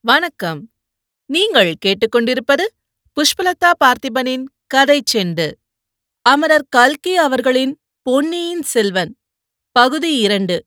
வணக்கம். 0.00 0.70
நீங்கள் 1.26 1.74
கேட்டுக்கொண்டிருப்பது 1.86 2.64
புஷ்பலதா 3.16 3.70
பார்த்திபனின் 3.84 4.44
கதை 4.66 5.02
செண்டு. 5.12 5.52
அமரர் 6.22 6.66
கல்கி 6.68 7.16
அவர்களின் 7.16 7.80
பொன்னியின் 8.02 8.62
செல்வன். 8.62 9.16
பகுதி 9.72 10.16
இரண்டு. 10.16 10.66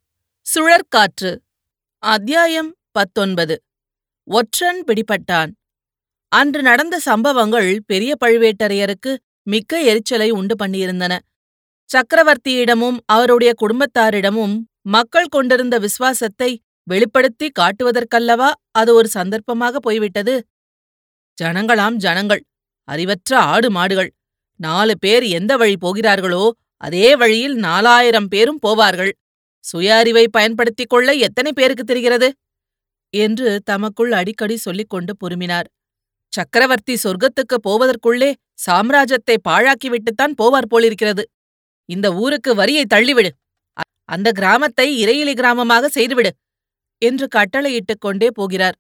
சுழற்காற்று. 0.56 1.38
அத்தியாயம் 1.98 2.76
பத்தொன்பது. 2.92 3.64
ஒற்றன் 4.24 4.84
பிடிபட்டான். 4.88 5.52
அன்று 6.28 6.62
நடந்த 6.62 7.00
சம்பவங்கள் 7.00 7.84
பெரிய 7.86 8.16
பழுவேட்டரையருக்கு 8.26 9.18
மிக்க 9.44 9.82
எரிச்சலை 9.82 10.32
உண்டு 10.32 10.66
பண்ணியிருந்தன. 10.66 11.20
சக்கரவர்த்தியிடமும் 11.90 12.98
அவருடைய 13.06 13.54
குடும்பத்தாரிடமும் 13.62 14.60
மக்கள் 14.82 15.26
கொண்டிருந்த 15.26 15.80
விசுவாசத்தை 15.80 16.62
வெளிப்படுத்தி 16.88 17.48
காட்டுவதற்கல்லவா 17.60 18.50
அது 18.72 18.92
ஒரு 18.96 19.10
சந்தர்ப்பமாக 19.14 19.76
போய்விட்டது? 19.78 20.34
ஜனங்களாம் 21.38 21.98
ஜனங்கள் 22.06 22.42
அறிவற்ற 22.88 23.32
ஆடு 23.54 23.70
மாடுகள் 23.72 24.10
நாலு 24.60 24.94
பேர் 25.00 25.24
எந்த 25.40 25.58
வழி 25.58 25.76
போகிறார்களோ 25.78 26.44
அதே 26.82 27.08
வழியில் 27.16 27.56
நாலாயிரம் 27.56 28.28
பேரும் 28.28 28.60
போவார்கள். 28.66 29.12
சுய 29.66 29.96
அறிவை 29.96 30.26
பயன்படுத்திக் 30.28 30.90
கொள்ள 30.90 31.10
எத்தனை 31.28 31.52
பேருக்கு 31.54 31.84
தெரிகிறது? 31.84 32.30
என்று 33.14 33.50
தமக்குள் 33.64 34.12
அடிக்கடி 34.12 34.56
சொல்லிக் 34.58 34.90
கொண்டு 34.90 35.14
பொறுமினார் 35.22 35.68
சக்கரவர்த்தி 36.34 36.94
சொர்க்கத்துக்கு 37.04 37.56
போவதற்குள்ளே 37.68 38.30
சாம்ராஜ்யத்தை 38.68 39.36
பாழாக்கிவிட்டுத்தான் 39.50 40.34
போவார் 40.42 40.70
போலிருக்கிறது. 40.70 41.24
இந்த 41.90 42.08
ஊருக்கு 42.24 42.52
வரியை 42.56 42.84
தள்ளிவிடு. 42.94 43.32
அந்த 44.06 44.30
கிராமத்தை 44.32 44.88
இறையிலி 45.04 45.34
கிராமமாக 45.40 45.86
செய்துவிடு. 45.98 46.32
என்று 47.06 47.28
கட்டளையிட்டுக் 47.36 48.00
கொண்டே 48.00 48.28
போகிறார். 48.34 48.76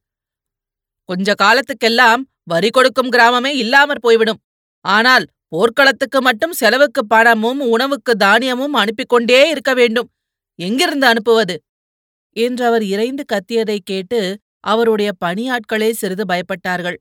கொஞ்ச 1.03 1.33
காலத்துக்கெல்லாம் 1.41 2.21
வரி 2.43 2.69
கொடுக்கும் 2.69 3.11
கிராமமே 3.11 3.47
இல்லாமற் 3.47 4.01
போய்விடும். 4.01 4.41
ஆனால் 4.81 5.25
போர்க்களத்துக்கு 5.47 6.21
மட்டும் 6.21 6.53
செலவுக்கு 6.53 7.07
பணமும் 7.07 7.59
உணவுக்கு 7.59 8.15
தானியமும் 8.15 8.73
அனுப்பிக் 8.73 9.09
கொண்டே 9.09 9.49
இருக்க 9.49 9.73
வேண்டும். 9.73 10.09
எங்கிருந்து 10.55 11.07
அனுப்புவது? 11.07 11.61
என்று 12.35 12.65
அவர் 12.65 12.83
இறைந்து 12.83 13.25
கத்தியதைக் 13.25 13.85
கேட்டு 13.85 14.39
அவருடைய 14.59 15.11
பணியாட்களே 15.25 15.91
சிறிது 15.91 16.25
பயப்பட்டார்கள். 16.25 16.97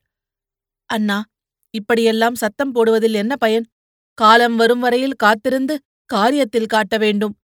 அண்ணா 0.84 1.24
இப்படியெல்லாம் 1.70 2.34
சத்தம் 2.34 2.74
போடுவதில் 2.74 3.12
என்ன 3.12 3.36
பயன்? 3.36 3.66
காலம் 4.14 4.56
வரும் 4.56 4.80
வரையில் 4.80 5.14
காத்திருந்து 5.14 5.80
காரியத்தில் 6.14 6.66
காட்ட 6.66 6.98
வேண்டும். 6.98 7.39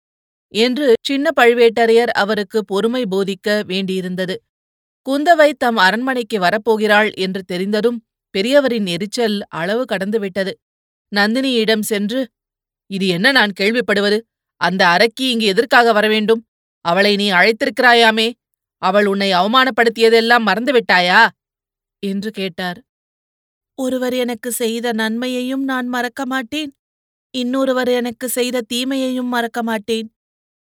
என்று 0.54 0.94
சின்ன 1.00 1.30
பழுவேட்டரையர் 1.40 2.12
அவருக்கு 2.14 2.64
பொறுமை 2.64 3.02
போதிக்க 3.10 3.48
வேண்டியிருந்தது. 3.66 4.34
குந்தவை 5.06 5.52
தம் 5.58 5.76
அரண்மனைக்கு 5.76 6.38
வரப்போகிறாள் 6.38 7.14
என்று 7.14 7.42
தெரிந்ததும் 7.44 8.04
பெரியவரின் 8.34 8.86
எரிச்சல் 8.86 9.42
அளவு 9.48 9.84
கடந்துவிட்டது. 9.84 10.52
நந்தினியிடம் 11.12 11.80
சென்று 11.80 12.20
இது 12.86 13.06
என்ன 13.06 13.30
நான் 13.32 13.52
கேள்விப்படுவது? 13.60 14.18
அந்த 14.56 14.86
அரக்கி 14.86 15.24
இங்கு 15.30 15.46
எதற்காக 15.46 15.92
வரவேண்டும் 15.92 16.46
அவளை 16.80 17.16
நீ 17.16 17.32
அழைத்திருக்கிறாயாமே? 17.32 18.32
அவள் 18.78 19.06
உன்னை 19.06 19.32
அவமானப்படுத்தியதெல்லாம் 19.32 20.46
மறந்துவிட்டாயா? 20.46 21.28
என்று 21.98 22.30
கேட்டார். 22.30 22.78
ஒருவர் 23.74 24.14
எனக்கு 24.14 24.52
செய்த 24.52 24.92
நன்மையையும் 24.92 25.64
நான் 25.64 25.88
மறக்க 25.88 26.26
மாட்டேன். 26.26 26.74
இன்னொருவர் 27.34 27.88
எனக்கு 27.88 28.28
செய்த 28.28 28.60
தீமையையும் 28.60 29.26
மறக்க 29.26 29.62
மாட்டேன். 29.62 30.08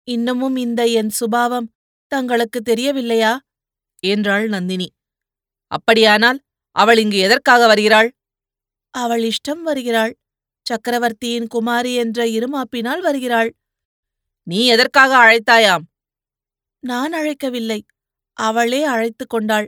இன்னமும் 0.07 0.55
இந்த 0.55 0.85
என் 0.85 1.09
சுபாவம் 1.09 1.67
தங்களுக்கு 2.07 2.61
தெரியவில்லையா? 2.61 3.33
என்றாள் 4.03 4.47
நந்தினி. 4.47 4.87
அப்படியானால் 5.67 6.39
அவள் 6.75 6.97
இங்கு 6.97 7.17
எதற்காக 7.17 7.67
வருகிறாள்? 7.67 8.09
அவள் 8.93 9.23
இஷ்டம் 9.23 9.61
வருகிறாள். 9.61 10.13
சக்கரவர்த்தியின் 10.65 11.47
குமாரி 11.47 11.95
என்ற 11.95 12.27
இருமாப்பினால் 12.27 13.01
வருகிறாள். 13.01 13.55
நீ 14.47 14.65
எதற்காக 14.65 15.11
அழைத்தாயாம்? 15.17 15.85
நான் 16.79 17.13
அழைக்கவில்லை. 17.13 17.79
அவளே 18.37 18.83
அழைத்து 18.83 19.27
கொண்டாள். 19.27 19.67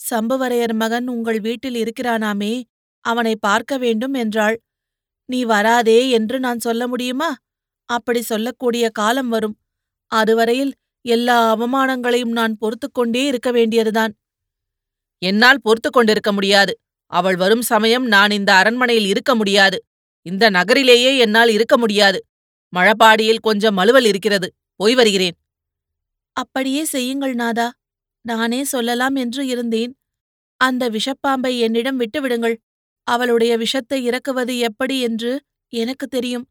சம்புவரையர் 0.00 0.74
மகன் 0.74 1.08
உங்கள் 1.08 1.40
வீட்டில் 1.40 1.74
இருக்கிறானாமே 1.74 2.62
அவனை 3.04 3.36
பார்க்க 3.36 3.78
வேண்டும் 3.78 4.14
என்றாள். 4.14 4.56
நீ 5.24 5.44
வராதே 5.44 6.10
என்று 6.10 6.40
நான் 6.40 6.58
சொல்ல 6.58 6.88
முடியுமா? 6.88 7.30
அப்படி 7.88 8.22
சொல்லக்கூடிய 8.22 8.90
காலம் 8.90 9.28
வரும். 9.28 9.56
அதுவரையில் 10.08 10.72
எல்லா 11.00 11.56
அவமானங்களையும் 11.56 12.32
நான் 12.32 12.56
பொறுத்துக் 12.56 12.94
கொண்டே 12.94 13.26
இருக்க 13.26 13.50
வேண்டியதுதான். 13.50 14.16
என்னால் 15.18 15.60
பொறுத்துக் 15.62 15.92
கொண்டிருக்க 15.92 16.32
முடியாது. 16.32 16.78
அவள் 17.06 17.36
வரும் 17.36 17.62
சமயம் 17.62 18.06
நான் 18.06 18.30
இந்த 18.30 18.54
அரண்மனையில் 18.54 19.06
இருக்க 19.06 19.34
முடியாது. 19.34 19.84
இந்த 20.22 20.50
நகரிலேயே 20.50 21.18
என்னால் 21.18 21.48
இருக்க 21.48 21.78
முடியாது. 21.78 22.26
மழபாடியில் 22.76 23.40
கொஞ்சம் 23.40 23.74
மலுவல் 23.74 24.04
இருக்கிறது. 24.04 24.54
போய் 24.76 24.94
வருகிறேன். 24.94 25.36
அப்படியே 26.32 26.84
செய்யுங்கள் 26.84 27.34
நாதா. 27.34 27.72
நானே 28.20 28.64
சொல்லலாம் 28.64 29.14
என்று 29.14 29.46
இருந்தேன். 29.46 29.98
அந்த 30.56 30.90
விஷப்பாம்பை 30.90 31.58
என்னிடம் 31.58 32.00
விட்டுவிடுங்கள். 32.00 32.56
அவளுடைய 33.02 33.56
விஷத்தை 33.56 34.04
இறக்குவது 34.04 34.58
எப்படி 34.58 35.00
என்று 35.00 35.42
எனக்கு 35.68 36.06
தெரியும். 36.06 36.48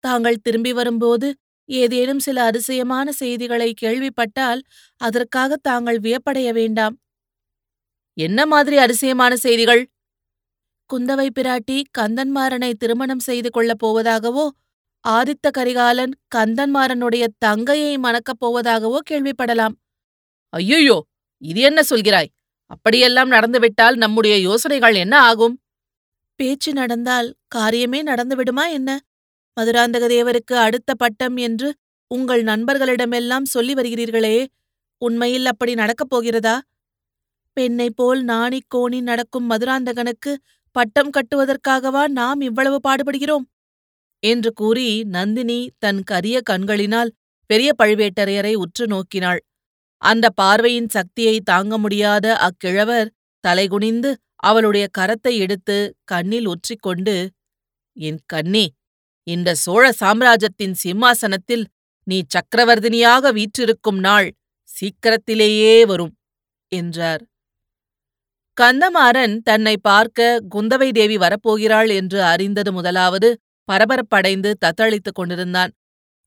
தாங்கள் 0.00 0.40
திரும்பி 0.40 0.72
வரும்போது 0.72 1.36
ஏதேனும் 1.68 2.18
சில 2.18 2.44
அதிசயமான 2.44 3.12
செய்திகளை 3.12 3.74
கேள்விப்பட்டால் 3.74 4.60
அதற்காக 5.00 5.56
தாங்கள் 5.56 6.00
வியப்படைய 6.00 6.52
வேண்டாம். 6.52 6.94
என்ன 8.16 8.46
மாதிரி 8.46 8.76
அதிசயமான 8.76 9.36
செய்திகள்? 9.36 9.82
குந்தவை 10.90 11.28
பிராட்டி 11.40 11.82
கந்தன்மாறனை 11.98 12.72
திருமணம் 12.72 13.18
செய்து 13.18 13.50
கொள்ளப் 13.50 13.86
போவதாகவோ 13.86 14.46
ஆதித்த 15.04 15.46
கரிகாலன் 15.50 16.12
கந்தன்மாறனுடைய 16.36 17.24
தங்கையை 17.38 17.94
மணக்கப் 17.98 18.40
போவதாகவோ 18.42 18.98
கேள்விப்படலாம். 19.10 19.74
ஐயோ 20.52 20.98
இது 21.42 21.60
என்ன 21.60 21.80
சொல்கிறாய்? 21.90 22.30
அப்படியெல்லாம் 22.66 23.30
நடந்துவிட்டால் 23.30 23.96
நம்முடைய 23.96 24.34
யோசனைகள் 24.38 24.94
என்ன 24.94 25.14
ஆகும்? 25.20 25.54
பேச்சு 26.40 26.72
நடந்தால் 26.72 27.28
காரியமே 27.54 28.00
நடந்துவிடுமா 28.02 28.64
என்ன? 28.70 28.90
மதுராந்தக 29.56 30.04
தேவருக்கு 30.08 30.54
அடுத்த 30.56 30.90
பட்டம் 30.94 31.36
என்று 31.36 31.68
உங்கள் 32.10 32.42
நண்பர்களிடமெல்லாம் 32.44 33.42
சொல்லி 33.44 33.74
வருகிறீர்களே 33.74 34.36
உண்மையில் 35.02 35.46
அப்படி 35.46 35.74
நடக்கப் 35.74 36.10
போகிறதா? 36.10 36.56
பெண்ணைப் 37.56 37.96
போல் 37.96 38.20
நாணிக் 38.22 38.68
கோணி 38.74 39.00
நடக்கும் 39.00 39.50
மதுராந்தகனுக்கு 39.50 40.32
பட்டம் 40.76 41.10
கட்டுவதற்காகவா 41.10 42.02
நாம் 42.08 42.40
இவ்வளவு 42.40 42.78
பாடுபடுகிறோம்? 42.88 43.46
என்று 44.22 44.52
கூறி 44.52 44.88
நந்தினி 45.04 45.70
தன் 45.78 46.02
கரிய 46.02 46.36
கண்களினால் 46.40 47.10
பெரிய 47.50 47.70
பழுவேட்டரையரை 47.78 48.54
உற்று 48.54 48.84
நோக்கினாள். 48.86 49.40
அந்த 50.02 50.26
பார்வையின் 50.30 50.88
சக்தியை 50.88 51.36
தாங்க 51.40 51.74
முடியாத 51.78 52.26
அக்கிழவர் 52.38 53.10
தலைகுனிந்து 53.44 54.10
அவளுடைய 54.42 54.84
கரத்தை 54.98 55.34
எடுத்து 55.36 55.76
கண்ணில் 56.04 56.46
ஒற்றிக்கொண்டு 56.46 57.16
என் 57.96 58.20
கண்ணே 58.26 58.64
இந்த 59.26 59.50
சோழ 59.56 59.84
சாம்ராஜ்யத்தின் 60.00 60.74
சிம்மாசனத்தில் 60.74 61.64
நீ 62.06 62.18
சக்கரவர்த்தினியாக 62.26 63.30
வீற்றிருக்கும் 63.32 64.00
நாள் 64.00 64.28
சீக்கிரத்திலேயே 64.68 65.74
வரும் 65.84 66.12
என்றார். 66.72 67.22
கந்தமாறன் 68.56 69.34
தன்னை 69.42 69.74
பார்க்க 69.80 70.20
குந்தவை 70.54 70.88
தேவி 70.92 71.16
வரப்போகிறாள் 71.16 71.90
என்று 71.92 72.18
அறிந்தது 72.24 72.70
முதலாவது 72.72 73.28
பரபரப்படைந்து 73.68 74.50
தத்தளித்துக் 74.64 75.18
கொண்டிருந்தான். 75.18 75.72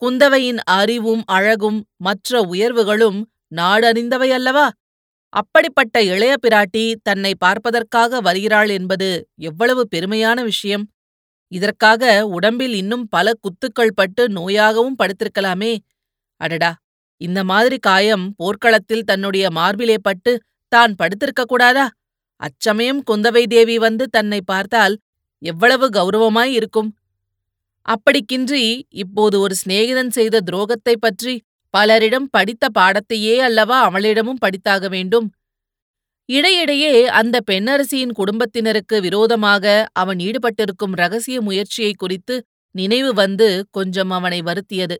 குந்தவையின் 0.01 0.59
அறிவும் 0.77 1.23
அழகும் 1.29 1.79
மற்ற 1.97 2.41
உயர்வுகளும் 2.45 3.19
நாடறிந்தவை 3.51 4.29
அல்லவா? 4.29 4.65
அப்படிப்பட்ட 5.33 5.95
இளைய 6.05 6.33
பிராட்டி 6.43 6.83
தன்னை 7.03 7.31
பார்ப்பதற்காக 7.35 8.21
வருகிறாள் 8.21 8.69
என்பது 8.69 9.09
எவ்வளவு 9.41 9.83
பெருமையான 9.91 10.37
விஷயம்! 10.43 10.85
இதற்காக 11.55 12.03
உடம்பில் 12.27 12.73
இன்னும் 12.73 13.05
பல 13.07 13.27
குத்துக்கள் 13.39 13.95
பட்டு 13.95 14.23
நோயாகவும் 14.29 14.97
படுத்திருக்கலாமே. 14.99 15.73
அடடா! 16.41 16.71
இந்த 17.21 17.41
மாதிரி 17.43 17.77
காயம் 17.79 18.25
போர்க்களத்தில் 18.35 19.03
தன்னுடைய 19.03 19.45
மார்பிலே 19.51 19.97
பட்டு 20.01 20.31
தான் 20.71 20.95
படுத்திருக்க 20.95 21.43
கூடாதா? 21.47 21.85
அச்சமயம் 22.41 23.01
குந்தவை 23.11 23.43
தேவி 23.45 23.77
வந்து 23.77 24.05
தன்னை 24.09 24.39
பார்த்தால் 24.45 24.95
எவ்வளவு 25.41 25.85
கௌரவமாய் 25.89 26.53
இருக்கும். 26.53 26.89
அப்படிக்கின்றி 27.85 28.63
இப்போது 28.95 29.39
ஒரு 29.39 29.55
சிநேகிதன் 29.55 30.13
செய்த 30.17 30.41
துரோகத்தைப் 30.45 31.01
பற்றி 31.01 31.33
பலரிடம் 31.73 32.27
படித்த 32.31 32.65
பாடத்தையே 32.79 33.35
அல்லவா 33.39 33.79
அவளிடமும் 33.85 34.41
படித்தாக 34.45 34.89
வேண்டும். 34.89 35.27
இடையிடையே 36.29 36.93
அந்த 37.07 37.35
பெண்ணரசியின் 37.51 38.13
குடும்பத்தினருக்கு 38.13 39.01
விரோதமாக 39.01 39.65
அவன் 39.93 40.17
ஈடுபட்டிருக்கும் 40.17 40.95
ரகசிய 40.95 41.37
முயற்சியை 41.41 41.93
குறித்து 41.93 42.35
நினைவு 42.75 43.11
வந்து 43.13 43.47
கொஞ்சம் 43.71 44.09
அவனை 44.09 44.39
வருத்தியது. 44.41 44.95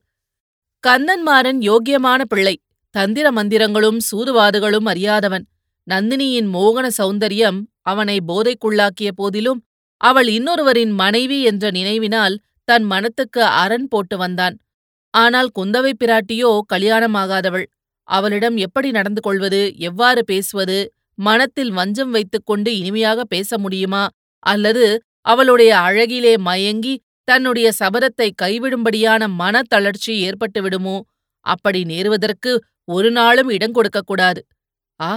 கந்தன்மாறன் 0.83 1.60
யோக்கியமான 1.62 2.22
பிள்ளை. 2.24 2.56
தந்திர 2.95 3.27
மந்திரங்களும் 3.31 4.00
சூதுவாதுகளும் 4.10 4.88
அறியாதவன். 4.88 5.45
நந்தினியின் 5.88 6.50
மோகன 6.54 6.86
சௌந்தரியம் 6.98 7.60
அவனை 7.81 8.18
போதைக்குள்ளாக்கிய 8.27 9.10
போதிலும் 9.16 9.60
அவள் 10.01 10.27
இன்னொருவரின் 10.27 10.94
மனைவி 10.94 11.38
என்ற 11.42 11.66
நினைவினால் 11.72 12.36
தன் 12.68 12.83
மனத்துக்கு 12.83 13.42
அரண் 13.44 13.88
போட்டு 13.88 14.16
வந்தான். 14.18 14.56
ஆனால் 15.13 15.50
குந்தவை 15.60 15.92
பிராட்டியோ 16.04 16.51
கல்யாணமாகாதவள். 16.74 17.66
அவளிடம் 18.07 18.57
எப்படி 18.57 18.89
நடந்து 18.92 19.22
கொள்வது 19.22 19.62
எவ்வாறு 19.80 20.22
பேசுவது 20.25 20.77
மனத்தில் 21.17 21.71
வஞ்சம் 21.71 22.09
வைத்துக்கொண்டு 22.09 22.77
இனிமையாக 22.77 23.23
பேச 23.23 23.57
முடியுமா? 23.57 24.03
அல்லது 24.44 24.85
அவளுடைய 25.21 25.71
அழகிலே 25.77 26.33
மயங்கி 26.38 26.94
தன்னுடைய 27.23 27.67
சபதத்தை 27.79 28.27
கைவிடும்படியான 28.41 29.27
மனத்தளர்ச்சி 29.39 29.67
தளர்ச்சி 29.67 30.13
ஏற்பட்டுவிடுமோ 30.27 30.97
அப்படி 31.45 31.79
நேருவதற்கு 31.83 32.51
ஒரு 32.83 33.12
நாளும் 33.12 33.50
இடம் 33.50 33.71
கொடுக்கக்கூடாது 33.71 34.41
ஆ 35.01 35.12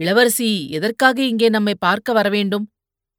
இளவரசி 0.00 0.50
எதற்காக 0.70 1.18
இங்கே 1.22 1.48
நம்மை 1.48 1.74
பார்க்க 1.78 2.12
வரவேண்டும் 2.12 2.66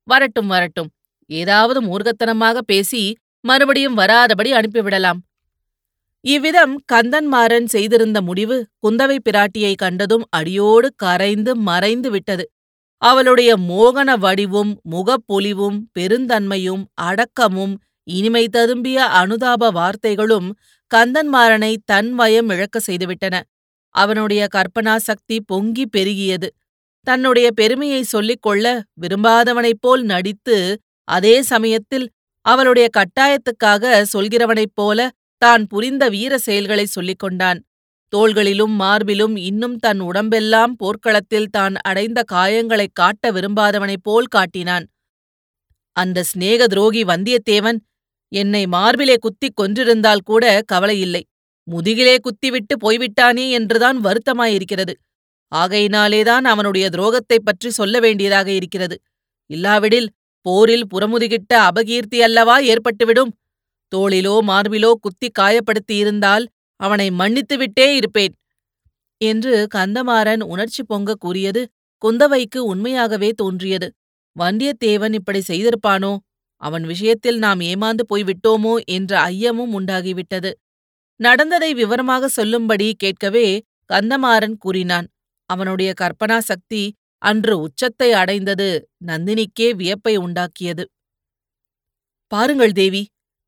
வரட்டும் 0.08 0.48
வரட்டும். 0.48 0.90
ஏதாவது 1.30 1.80
மூர்க்கத்தனமாக 1.82 2.58
பேசி 2.72 3.02
மறுபடியும் 3.44 3.98
வராதபடி 3.98 4.52
அனுப்பிவிடலாம். 4.60 5.20
இவ்விதம் 6.26 6.74
கந்தன்மாறன் 6.92 7.66
செய்திருந்த 7.66 8.20
முடிவு 8.22 8.56
குந்தவை 8.84 9.18
பிராட்டியை 9.20 9.74
கண்டதும் 9.76 10.26
அடியோடு 10.30 10.88
கரைந்து 10.96 11.52
மறைந்து 11.68 12.10
விட்டது. 12.10 12.46
அவளுடைய 13.02 13.52
மோகன 13.70 14.10
வடிவும் 14.18 14.72
முகப்பொலிவும் 14.92 15.78
பெருந்தன்மையும் 15.98 16.84
அடக்கமும் 17.02 17.76
இனிமை 18.08 18.44
ததும்பிய 18.58 18.98
அனுதாப 19.22 19.70
வார்த்தைகளும் 19.72 20.50
கந்தன்மாறனை 20.92 21.74
தன் 21.86 22.12
வயம் 22.20 22.50
இழக்க 22.50 22.78
செய்துவிட்டன. 22.88 23.36
அவனுடைய 23.96 24.42
கற்பனா 24.56 24.96
சக்தி 25.00 25.38
பொங்கி 25.46 25.86
பெருகியது. 25.98 26.50
தன்னுடைய 27.08 27.48
பெருமையை 27.52 28.02
சொல்லிக் 28.06 28.42
கொள்ள 28.42 28.66
விரும்பாதவனைப் 29.02 29.82
போல் 29.82 30.04
நடித்து 30.04 30.58
அதே 31.08 31.36
சமயத்தில் 31.44 32.08
அவளுடைய 32.46 32.88
கட்டாயத்துக்காக 32.98 33.84
சொல்கிறவனைப் 34.14 34.76
போல 34.76 35.00
தான் 35.42 35.68
புரிந்த 35.68 36.10
வீர 36.10 36.38
செயல்களை 36.38 36.86
சொல்லிக் 36.86 37.20
கொண்டான் 37.20 37.60
தோள்களிலும் 38.14 38.74
மார்பிலும் 38.80 39.38
இன்னும் 39.38 39.76
தன் 39.78 40.00
உடம்பெல்லாம் 40.00 40.76
போர்க்களத்தில் 40.76 41.50
தான் 41.50 41.76
அடைந்த 41.82 42.24
காயங்களைக் 42.32 42.94
காட்ட 42.94 43.32
விரும்பாதவனைப் 43.32 44.04
போல் 44.04 44.26
காட்டினான். 44.26 44.86
அந்த 45.96 46.24
சிநேக 46.24 46.68
துரோகி 46.68 47.04
வந்தியத்தேவன் 47.04 47.78
என்னை 48.32 48.68
மார்பிலே 48.68 49.16
குத்திக் 49.18 49.60
கொன்றிருந்தால் 49.62 50.24
கூட 50.24 50.62
கவலையில்லை. 50.72 51.22
முதுகிலே 51.68 52.18
குத்திவிட்டு 52.18 52.78
போய்விட்டானே 52.78 53.50
என்றுதான் 53.50 53.98
வருத்தமாயிருக்கிறது. 54.04 54.94
ஆகையினாலேதான் 55.56 56.46
அவனுடைய 56.54 56.90
துரோகத்தைப் 56.90 57.46
பற்றி 57.46 57.70
சொல்ல 57.70 58.00
வேண்டியதாக 58.00 58.52
இருக்கிறது. 58.52 58.98
இல்லாவிடில் 59.50 60.10
போரில் 60.46 60.86
புறமுதுகிட்ட 60.94 61.54
அபகீர்த்தி 61.54 62.20
அல்லவா 62.20 62.60
ஏற்பட்டுவிடும்? 62.62 63.32
தோளிலோ 63.96 64.36
மார்பிலோ 64.42 64.92
குத்தி 65.00 65.30
காயப்படுத்தியிருந்தால் 65.40 66.46
அவனை 66.80 67.08
மன்னித்துவிட்டே 67.10 67.88
இருப்பேன். 67.96 68.34
என்று 69.22 69.68
கந்தமாறன் 69.76 70.44
உணர்ச்சி 70.44 70.84
பொங்க 70.84 71.16
கூறியது 71.16 71.62
குந்தவைக்கு 72.02 72.58
உண்மையாகவே 72.58 73.30
தோன்றியது. 73.32 73.88
வந்தியத்தேவன் 74.36 75.14
இப்படி 75.14 75.42
செய்திருப்பானோ? 75.48 76.18
அவன் 76.62 76.84
விஷயத்தில் 76.84 77.38
நாம் 77.38 77.60
ஏமாந்து 77.60 78.04
போய்விட்டோமோ 78.10 78.74
என்ற 78.86 79.12
ஐயமும் 79.26 79.74
உண்டாகிவிட்டது. 79.80 80.52
நடந்ததை 81.20 81.74
விவரமாக 81.74 82.28
சொல்லும்படி 82.28 82.88
கேட்கவே 82.98 83.48
கந்தமாறன் 83.94 84.56
கூறினான். 84.58 85.08
அவனுடைய 85.50 85.94
கற்பனா 86.02 86.38
சக்தி 86.38 86.82
அன்று 87.22 87.60
உச்சத்தை 87.60 88.10
அடைந்தது. 88.12 88.90
நந்தினிக்கே 89.06 89.68
வியப்பை 89.76 90.14
உண்டாக்கியது. 90.18 90.84
பாருங்கள் 92.32 92.72
தேவி 92.72 93.04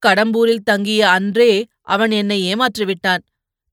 கடம்பூரில் 0.07 0.63
தங்கிய 0.63 1.09
அன்றே 1.09 1.65
அவன் 1.81 2.11
என்னை 2.11 2.53
ஏமாற்றிவிட்டான். 2.53 3.23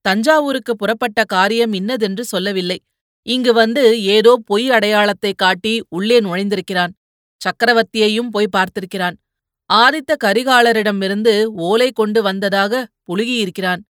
தஞ்சாவூருக்கு 0.00 0.76
புறப்பட்ட 0.76 1.24
காரியம் 1.24 1.72
இன்னதென்று 1.72 2.24
சொல்லவில்லை. 2.24 2.82
இங்கு 3.22 3.52
வந்து 3.52 4.02
ஏதோ 4.02 4.42
பொய் 4.44 4.70
அடையாளத்தை 4.70 5.32
காட்டி 5.32 5.84
உள்ளே 5.88 6.20
நுழைந்திருக்கிறான். 6.20 6.92
சக்கரவர்த்தியையும் 7.40 8.28
போய் 8.30 8.48
பார்த்திருக்கிறான். 8.56 9.16
ஆதித்த 9.72 10.16
கரிகாலரிடமிருந்து 10.24 11.44
ஓலை 11.44 11.90
கொண்டு 11.92 12.22
வந்ததாக 12.22 12.88
புழுகியிருக்கிறான். 13.08 13.82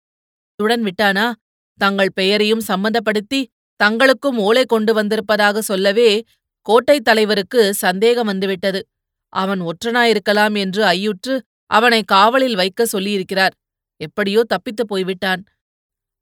துடன் 0.58 0.88
விட்டானா? 0.88 1.32
தங்கள் 1.81 2.12
பெயரையும் 2.14 2.62
சம்பந்தப்படுத்தி 2.69 3.40
தங்களுக்கும் 3.81 4.37
ஓலை 4.37 4.64
கொண்டு 4.64 4.94
வந்திருப்பதாக 4.94 5.61
சொல்லவே 5.61 6.25
கோட்டைத் 6.67 7.05
தலைவருக்கு 7.05 7.75
சந்தேகம் 7.75 8.26
வந்துவிட்டது. 8.26 8.87
அவன் 9.32 9.61
ஒற்றனாயிருக்கலாம் 9.62 10.58
என்று 10.58 10.85
ஐயுற்று 10.85 11.35
அவனை 11.70 12.03
காவலில் 12.03 12.55
வைக்க 12.55 12.87
சொல்லியிருக்கிறார். 12.93 13.55
எப்படியோ 14.00 14.44
தப்பித்துப் 14.49 14.88
போய்விட்டான். 14.88 15.43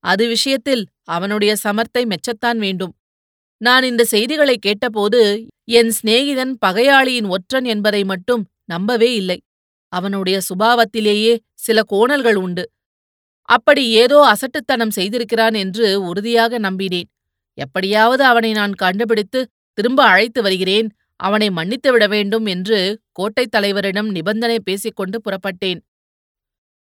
அது 0.04 0.28
விஷயத்தில் 0.28 0.86
அவனுடைய 1.04 1.54
சமர்த்தை 1.64 2.02
மெச்சத்தான் 2.02 2.56
வேண்டும். 2.56 2.94
நான் 3.60 3.82
இந்த 3.82 4.04
செய்திகளை 4.04 4.58
கேட்டபோது 4.58 5.20
என் 5.64 5.92
சிநேகிதன் 6.02 6.52
பகையாளியின் 6.66 7.28
ஒற்றன் 7.28 7.64
என்பதை 7.64 8.04
மட்டும் 8.04 8.42
நம்பவே 8.64 9.14
இல்லை. 9.14 9.38
அவனுடைய 9.92 10.40
சுபாவத்திலேயே 10.48 11.38
சில 11.54 11.82
கோணல்கள் 11.82 12.34
உண்டு. 12.34 12.64
அப்படி 13.48 13.90
ஏதோ 13.90 14.18
அசட்டுத்தனம் 14.24 14.96
செய்திருக்கிறான் 14.96 15.54
என்று 15.54 16.02
உறுதியாக 16.02 16.58
நம்பினேன். 16.58 17.08
எப்படியாவது 17.58 18.24
அவனை 18.24 18.52
நான் 18.52 18.72
கண்டுபிடித்து 18.72 19.40
திரும்ப 19.78 20.04
அழைத்து 20.04 20.42
வருகிறேன். 20.42 20.88
அவனை 21.16 21.50
மன்னித்து 21.50 21.92
விட 21.92 22.06
வேண்டும் 22.06 22.46
என்று 22.46 23.00
கோட்டைத் 23.12 23.54
தலைவரிடம் 23.56 24.10
நிபந்தனை 24.10 24.60
பேசிக்கொண்டு 24.60 25.20
புறப்பட்டேன். 25.20 25.80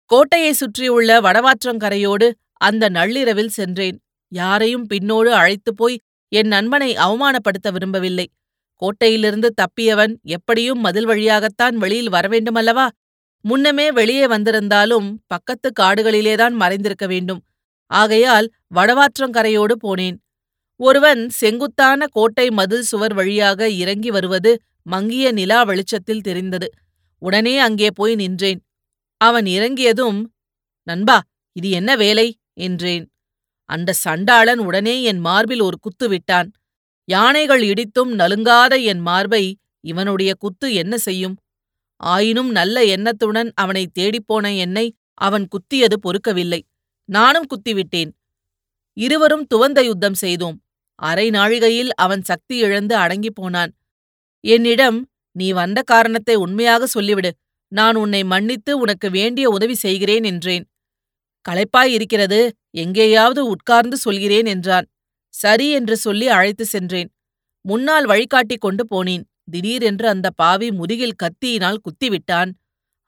கோட்டையை 0.05 0.51
சுற்றியுள்ள 0.51 1.21
வடவாற்றங்கரையோடு 1.21 2.31
அந்த 2.53 2.89
நள்ளிரவில் 2.89 3.49
சென்றேன். 3.49 4.01
யாரையும் 4.27 4.87
பின்னோடு 4.93 5.25
அழைத்துப் 5.25 5.77
போய் 5.77 6.01
என் 6.29 6.47
நண்பனை 6.47 6.95
அவமானப்படுத்த 6.95 7.71
விரும்பவில்லை. 7.71 8.29
கோட்டையிலிருந்து 8.75 9.49
தப்பியவன் 9.61 10.15
எப்படியும் 10.23 10.79
மதில் 10.79 11.05
வழியாகத்தான் 11.05 11.77
வெளியில் 11.77 12.11
வரவேண்டுமல்லவா 12.11 12.87
முன்னமே 13.41 13.91
வெளியே 13.91 14.27
வந்திருந்தாலும் 14.27 15.23
பக்கத்து 15.27 15.71
காடுகளிலேதான் 15.79 16.53
மறைந்திருக்க 16.53 17.07
வேண்டும். 17.07 17.43
ஆகையால் 17.87 18.51
வடவாற்றங்கரையோடு 18.75 19.75
போனேன். 19.83 20.17
ஒருவன் 20.81 21.29
செங்குத்தான 21.29 22.07
கோட்டை 22.07 22.49
மதில் 22.49 22.81
சுவர் 22.81 23.13
வழியாக 23.13 23.69
இறங்கி 23.69 24.11
வருவது 24.11 24.51
மங்கிய 24.81 25.31
நிலா 25.31 25.63
வெளிச்சத்தில் 25.63 26.21
தெரிந்தது. 26.21 26.67
உடனே 27.21 27.57
அங்கே 27.57 27.89
போய் 27.93 28.15
நின்றேன். 28.15 28.61
அவன் 29.17 29.45
இறங்கியதும் 29.45 30.19
நண்பா 30.87 31.17
இது 31.55 31.69
என்ன 31.69 31.95
வேலை? 31.95 32.27
என்றேன். 32.53 33.05
அந்த 33.69 33.93
சண்டாளன் 33.93 34.57
உடனே 34.57 34.95
என் 35.03 35.19
மார்பில் 35.19 35.61
ஒரு 35.61 35.77
குத்து 35.79 36.09
விட்டான். 36.09 36.49
யானைகள் 37.07 37.61
இடித்தும் 37.61 38.11
நலுங்காத 38.11 38.73
என் 38.83 38.99
மார்பை 38.99 39.43
இவனுடைய 39.83 40.33
குத்து 40.39 40.73
என்ன 40.73 40.97
செய்யும்? 40.97 41.35
ஆயினும் 42.01 42.51
நல்ல 42.51 42.83
எண்ணத்துடன் 42.85 43.49
அவனை 43.55 43.83
தேடிப்போன 43.99 44.57
என்னை 44.57 44.85
அவன் 45.21 45.47
குத்தியது 45.47 45.97
பொறுக்கவில்லை. 46.03 46.61
நானும் 47.09 47.47
குத்திவிட்டேன். 47.47 48.11
இருவரும் 48.97 49.47
துவந்த 49.55 49.79
யுத்தம் 49.83 50.13
செய்தோம். 50.13 50.57
அரை 50.95 51.29
நாழிகையில் 51.29 51.89
அவன் 51.95 52.21
சக்தி 52.21 52.57
இழந்து 52.57 52.95
அடங்கிப் 52.95 53.35
போனான். 53.35 53.71
என்னிடம் 54.43 55.09
நீ 55.31 55.51
வந்த 55.51 55.81
காரணத்தை 55.81 56.35
உண்மையாக 56.35 56.87
சொல்லிவிடு. 56.93 57.31
நான் 57.67 57.95
உன்னை 57.95 58.23
மன்னித்து 58.23 58.79
உனக்கு 58.79 59.11
வேண்டிய 59.11 59.49
உதவி 59.49 59.75
செய்கிறேன் 59.75 60.23
என்றேன். 60.23 60.65
களைப்பாய் 61.45 61.91
இருக்கிறது. 61.91 62.55
எங்கேயாவது 62.69 63.45
உட்கார்ந்து 63.45 63.97
சொல்கிறேன் 63.97 64.45
என்றான். 64.45 64.87
சரி 65.33 65.71
என்று 65.71 65.97
சொல்லி 65.97 66.27
அழைத்து 66.27 66.65
சென்றேன். 66.65 67.09
முன்னால் 67.61 68.05
வழிகாட்டிக் 68.05 68.61
கொண்டு 68.61 68.83
போனேன். 68.91 69.23
திடீரென்று 69.51 70.07
அந்த 70.07 70.29
பாவி 70.29 70.71
முதுகில் 70.71 71.19
கத்தியினால் 71.23 71.77
குத்திவிட்டான். 71.77 72.51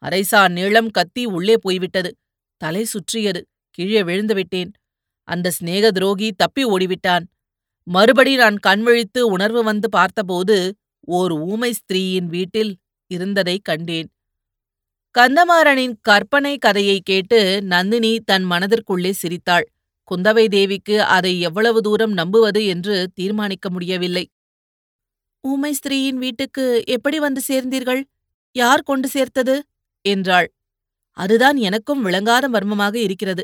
அரைசா 0.04 0.50
நீளம் 0.50 0.90
கத்தி 0.90 1.26
உள்ளே 1.26 1.58
போய்விட்டது. 1.58 2.16
தலை 2.58 2.84
சுற்றியது. 2.84 3.48
கீழே 3.70 4.04
விழுந்து 4.04 4.34
விட்டேன். 4.34 4.72
அந்த 5.28 5.52
சிநேக 5.52 5.92
துரோகி 5.92 6.32
தப்பி 6.32 6.66
ஓடிவிட்டான். 6.66 7.26
மறுபடி 7.88 8.36
நான் 8.36 8.58
கண்விழித்து 8.58 9.28
உணர்வு 9.28 9.64
வந்து 9.64 9.90
பார்த்தபோது 9.90 10.76
ஓர் 11.00 11.32
ஊமை 11.32 11.74
ஸ்திரீயின் 11.74 12.26
வீட்டில் 12.26 12.78
இருந்ததைக் 13.08 13.64
கண்டேன். 13.64 14.10
கந்தமாறனின் 15.16 15.94
கற்பனை 16.02 16.58
கதையை 16.58 17.02
கேட்டு 17.04 17.62
நந்தினி 17.62 18.20
தன் 18.20 18.46
மனதிற்குள்ளே 18.46 19.12
சிரித்தாள். 19.12 19.72
குந்தவை 20.08 20.48
தேவிக்கு 20.48 21.04
அதை 21.04 21.40
எவ்வளவு 21.40 21.82
தூரம் 21.82 22.12
நம்புவது 22.12 22.66
என்று 22.66 23.10
தீர்மானிக்க 23.14 23.70
முடியவில்லை. 23.70 24.30
ஊமை 25.42 25.74
ஸ்திரீயின் 25.74 26.16
வீட்டுக்கு 26.16 26.84
எப்படி 26.88 27.20
வந்து 27.20 27.42
சேர்ந்தீர்கள்? 27.48 28.04
யார் 28.56 28.82
கொண்டு 28.82 29.08
சேர்த்தது? 29.08 29.64
என்றாள். 30.02 30.54
அதுதான் 31.18 31.58
எனக்கும் 31.58 32.02
விளங்காத 32.02 32.50
மர்மமாக 32.50 32.98
இருக்கிறது. 32.98 33.44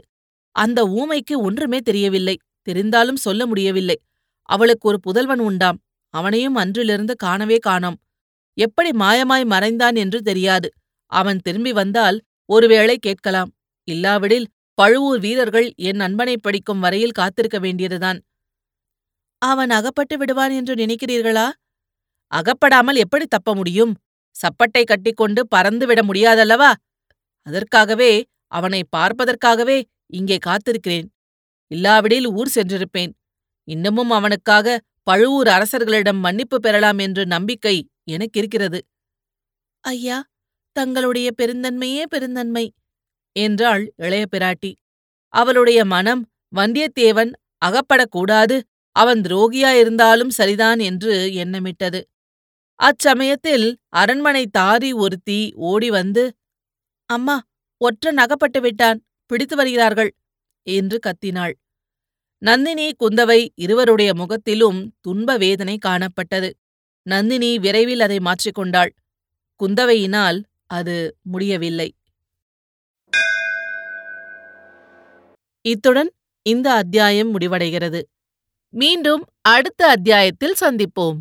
அந்த 0.51 0.85
ஊமைக்கு 0.85 1.35
ஒன்றுமே 1.35 1.77
தெரியவில்லை. 1.79 2.39
தெரிந்தாலும் 2.69 3.15
சொல்ல 3.15 3.45
முடியவில்லை. 3.45 3.97
அவளுக்கு 4.49 4.87
ஒரு 4.87 4.99
புதல்வன் 4.99 5.39
உண்டாம். 5.39 5.79
அவனையும் 6.13 6.55
அன்றிலிருந்து 6.55 7.15
காணவே 7.15 7.57
காணோம். 7.57 7.97
எப்படி 8.57 8.89
மாயமாய் 8.97 9.45
மறைந்தான் 9.45 9.95
என்று 9.95 10.19
தெரியாது. 10.21 10.69
அவன் 11.11 11.39
திரும்பி 11.39 11.71
வந்தால் 11.71 12.17
ஒருவேளை 12.49 12.97
கேட்கலாம். 12.97 13.51
இல்லாவிடில் 13.87 14.47
பழுவூர் 14.77 15.19
வீரர்கள் 15.19 15.67
என் 15.75 15.95
நண்பனை 15.95 16.35
படிக்கும் 16.37 16.79
வரையில் 16.79 17.11
காத்திருக்க 17.11 17.59
வேண்டியதுதான். 17.59 18.19
அவன் 19.41 19.69
அகப்பட்டு 19.69 20.15
விடுவான் 20.17 20.51
என்று 20.51 20.73
நினைக்கிறீர்களா? 20.75 21.47
அகப்படாமல் 22.31 22.95
எப்படி 22.95 23.25
தப்ப 23.25 23.55
முடியும்? 23.55 23.93
சப்பட்டை 24.35 24.83
கட்டிக்கொண்டு 24.83 25.41
பறந்து 25.47 25.85
விட 25.85 25.99
முடியாதல்லவா? 26.01 26.71
அதற்காகவே 27.47 28.11
அவனை 28.51 28.81
பார்ப்பதற்காகவே 28.97 29.77
இங்கே 30.13 30.37
காத்திருக்கிறேன். 30.45 31.07
இல்லாவிடில் 31.71 32.27
ஊர் 32.27 32.51
சென்றிருப்பேன். 32.55 33.11
இன்னமும் 33.69 34.11
அவனுக்காக 34.11 34.77
பழுவூர் 35.03 35.47
அரசர்களிடம் 35.47 36.19
மன்னிப்பு 36.19 36.57
பெறலாம் 36.59 36.99
என்று 36.99 37.23
நம்பிக்கை 37.25 37.75
எனக்கு 38.07 38.37
இருக்கிறது. 38.39 38.79
ஐயா 39.83 40.17
தங்களுடைய 40.75 41.29
பெருந்தன்மையே 41.37 42.03
பெருந்தன்மை 42.09 42.65
என்றாள் 43.35 43.83
இளைய 43.97 44.25
பிராட்டி. 44.31 44.71
அவளுடைய 45.33 45.79
மனம் 45.85 46.21
வந்தியத்தேவன் 46.53 47.31
அகப்படக்கூடாது 47.65 48.55
அவன் 48.95 49.21
துரோகியாயிருந்தாலும் 49.21 50.33
சரிதான் 50.39 50.79
என்று 50.79 51.13
எண்ணமிட்டது. 51.43 51.99
அச்சமயத்தில் 52.79 53.67
அரண்மனை 53.95 54.43
தாரி 54.51 54.91
ஒருத்தி 55.03 55.39
ஓடி 55.69 55.89
வந்து 55.89 56.23
அம்மா 57.09 57.35
ஒற்றன் 57.81 58.17
அகப்பட்டு 58.17 58.59
விட்டான் 58.61 58.99
பிடித்து 59.31 59.55
வருகிறார்கள் 59.55 60.11
என்று 60.67 60.97
கத்தினாள். 61.07 61.53
நந்தினி 62.41 62.85
குந்தவை 62.99 63.47
இருவருடைய 63.55 64.13
முகத்திலும் 64.13 64.79
துன்ப 65.01 65.37
வேதனை 65.37 65.77
காணப்பட்டது. 65.85 66.49
நந்தினி 67.05 67.59
விரைவில் 67.59 67.99
அதை 67.99 68.19
மாற்றிக்கொண்டாள் 68.19 68.91
குந்தவையினால் 69.59 70.37
அது 70.67 70.95
முடியவில்லை. 71.21 71.89
இத்துடன் 75.61 76.11
இந்த 76.45 76.67
அத்தியாயம் 76.73 77.31
முடிவடைகிறது. 77.33 78.01
மீண்டும் 78.73 79.23
அடுத்த 79.41 79.87
அத்தியாயத்தில் 79.87 80.59
சந்திப்போம். 80.61 81.17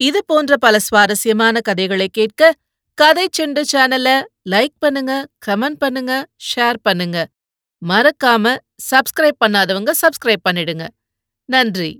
இது 0.00 0.20
போன்ற 0.24 0.56
பல 0.56 0.78
சுவாரஸ்யமான 0.78 1.60
கதைகளை 1.60 2.08
கேட்க 2.08 2.52
கதை 2.94 3.28
செண்டு 3.38 3.62
சேனலை 3.72 4.16
லைக் 4.50 4.76
பண்ணுங்க 4.78 5.12
கமெண்ட் 5.46 5.78
பண்ணுங்க 5.78 6.12
ஷேர் 6.48 6.78
பண்ணுங்க. 6.82 7.18
மறக்காம 7.82 8.56
சப்ஸ்கிரைப் 8.80 9.38
பண்ணாதவங்க 9.44 9.90
சப்ஸ்கிரைப் 10.02 10.44
பண்ணிடுங்க. 10.48 10.84
நன்றி. 11.48 11.92